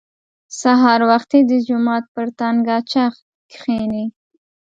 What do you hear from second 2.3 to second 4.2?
تنګاچه کښېني.